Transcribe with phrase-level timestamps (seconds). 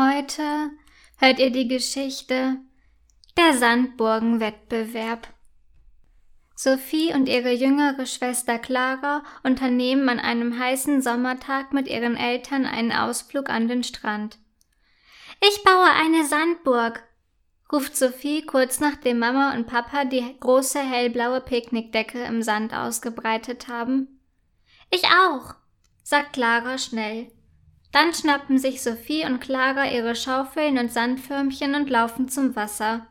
[0.00, 0.70] Heute
[1.18, 2.56] hört ihr die Geschichte
[3.36, 5.28] Der Sandburgenwettbewerb.
[6.54, 12.92] Sophie und ihre jüngere Schwester Clara unternehmen an einem heißen Sommertag mit ihren Eltern einen
[12.92, 14.38] Ausflug an den Strand.
[15.46, 17.02] Ich baue eine Sandburg,
[17.70, 24.18] ruft Sophie kurz nachdem Mama und Papa die große hellblaue Picknickdecke im Sand ausgebreitet haben.
[24.90, 25.56] Ich auch,
[26.02, 27.30] sagt Clara schnell.
[27.92, 33.06] Dann schnappen sich Sophie und Clara ihre Schaufeln und Sandförmchen und laufen zum Wasser.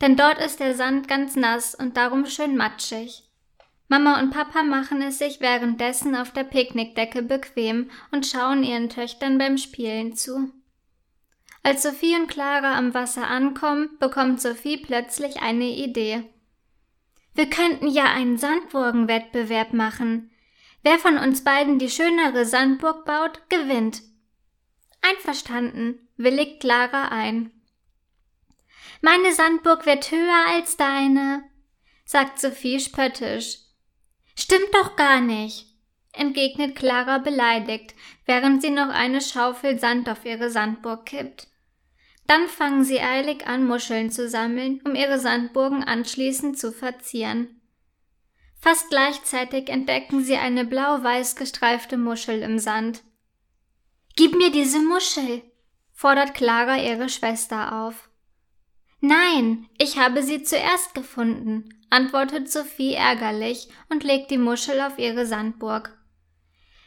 [0.00, 3.24] Denn dort ist der Sand ganz nass und darum schön matschig.
[3.88, 9.36] Mama und Papa machen es sich währenddessen auf der Picknickdecke bequem und schauen ihren Töchtern
[9.36, 10.50] beim Spielen zu.
[11.62, 16.24] Als Sophie und Clara am Wasser ankommen, bekommt Sophie plötzlich eine Idee.
[17.34, 20.30] Wir könnten ja einen Sandburgenwettbewerb machen.
[20.82, 24.02] Wer von uns beiden die schönere Sandburg baut, gewinnt.
[25.00, 27.52] Einverstanden, willigt Clara ein.
[29.00, 31.44] Meine Sandburg wird höher als deine,
[32.04, 33.58] sagt Sophie spöttisch.
[34.36, 35.66] Stimmt doch gar nicht,
[36.12, 37.94] entgegnet Clara beleidigt,
[38.26, 41.48] während sie noch eine Schaufel Sand auf ihre Sandburg kippt.
[42.26, 47.61] Dann fangen sie eilig an, Muscheln zu sammeln, um ihre Sandburgen anschließend zu verzieren.
[48.62, 53.02] Fast gleichzeitig entdecken sie eine blau-weiß gestreifte Muschel im Sand.
[54.14, 55.42] Gib mir diese Muschel,
[55.92, 58.08] fordert Clara ihre Schwester auf.
[59.00, 65.26] Nein, ich habe sie zuerst gefunden, antwortet Sophie ärgerlich und legt die Muschel auf ihre
[65.26, 65.98] Sandburg.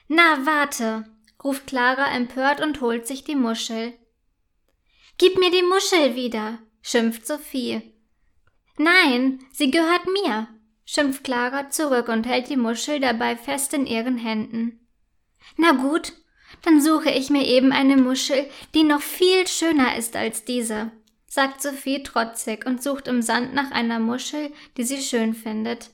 [0.07, 1.03] Na, warte,
[1.43, 3.91] ruft Clara empört und holt sich die Muschel.
[5.17, 7.81] Gib mir die Muschel wieder, schimpft Sophie.
[8.77, 10.47] Nein, sie gehört mir,
[10.85, 14.87] schimpft Clara zurück und hält die Muschel dabei fest in ihren Händen.
[15.57, 16.13] Na gut,
[16.61, 20.91] dann suche ich mir eben eine Muschel, die noch viel schöner ist als diese,
[21.27, 25.89] sagt Sophie trotzig und sucht im Sand nach einer Muschel, die sie schön findet.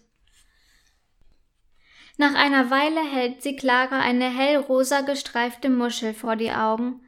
[2.17, 7.01] Nach einer Weile hält sie Clara eine hellrosa gestreifte Muschel vor die Augen.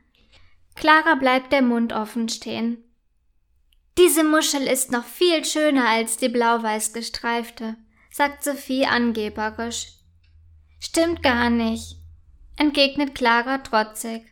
[0.76, 2.84] Clara bleibt der Mund offen stehen.
[3.98, 7.78] Diese Muschel ist noch viel schöner als die blau-weiß gestreifte,
[8.12, 9.94] sagt Sophie angeberisch.
[10.80, 11.98] Stimmt gar nicht,
[12.58, 14.24] entgegnet Clara trotzig.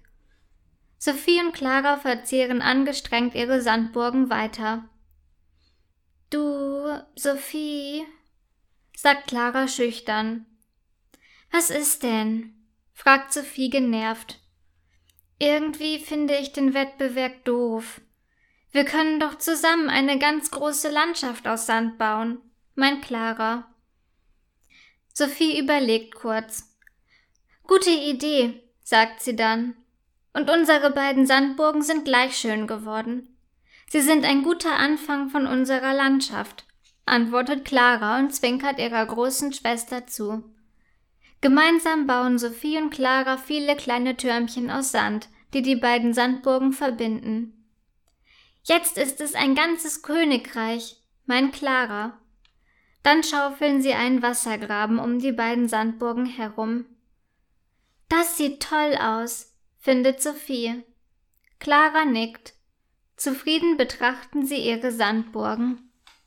[0.97, 4.89] Sophie und Clara verzehren angestrengt ihre Sandburgen weiter.
[6.29, 8.03] Du, Sophie,
[8.95, 10.45] sagt Clara schüchtern.
[11.51, 12.53] Was ist denn?
[12.93, 14.39] fragt Sophie genervt.
[15.39, 18.01] Irgendwie finde ich den Wettbewerb doof.
[18.71, 22.39] Wir können doch zusammen eine ganz große Landschaft aus Sand bauen,
[22.75, 23.67] meint Clara.
[25.13, 26.77] Sophie überlegt kurz.
[27.67, 29.75] Gute Idee, sagt sie dann.
[30.33, 33.37] Und unsere beiden Sandburgen sind gleich schön geworden.
[33.89, 36.65] Sie sind ein guter Anfang von unserer Landschaft,
[37.05, 40.45] antwortet Clara und zwinkert ihrer großen Schwester zu.
[41.41, 47.60] Gemeinsam bauen Sophie und Clara viele kleine Türmchen aus Sand, die die beiden Sandburgen verbinden.
[48.63, 52.19] Jetzt ist es ein ganzes Königreich, mein Clara.
[53.03, 56.85] Dann schaufeln sie einen Wassergraben um die beiden Sandburgen herum.
[58.09, 60.83] Das sieht toll aus, findet Sophie.
[61.59, 62.53] Clara nickt.
[63.15, 65.90] Zufrieden betrachten sie ihre Sandburgen.